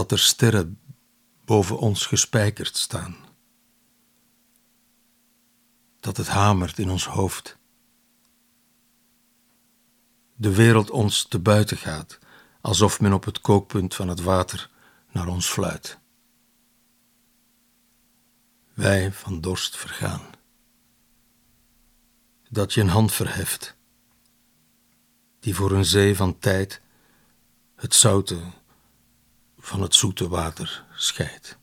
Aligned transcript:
dat 0.00 0.10
er 0.10 0.18
sterren 0.18 0.80
boven 1.44 1.78
ons 1.78 2.06
gespijkerd 2.06 2.76
staan. 2.76 3.16
Dat 6.00 6.16
het 6.16 6.28
hamert 6.28 6.78
in 6.78 6.90
ons 6.90 7.06
hoofd. 7.06 7.56
De 10.36 10.54
wereld 10.54 10.90
ons 10.90 11.24
te 11.24 11.38
buiten 11.38 11.76
gaat, 11.76 12.18
alsof 12.60 13.00
men 13.00 13.12
op 13.12 13.24
het 13.24 13.40
kookpunt 13.40 13.94
van 13.94 14.08
het 14.08 14.20
water 14.20 14.70
naar 15.10 15.26
ons 15.26 15.48
fluit. 15.48 15.98
Wij 18.74 19.12
van 19.12 19.40
dorst 19.40 19.76
vergaan. 19.76 20.22
Dat 22.48 22.74
je 22.74 22.80
een 22.80 22.88
hand 22.88 23.12
verheft, 23.12 23.76
die 25.40 25.54
voor 25.54 25.72
een 25.72 25.84
zee 25.84 26.16
van 26.16 26.38
tijd 26.38 26.80
het 27.74 27.94
zoute 27.94 28.40
van 29.70 29.82
het 29.82 29.94
zoete 29.94 30.28
water 30.28 30.84
scheidt. 30.94 31.59